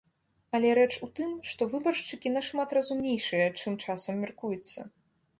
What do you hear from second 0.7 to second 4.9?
рэч у тым, што выбаршчыкі нашмат разумнейшыя, чым часам мяркуецца.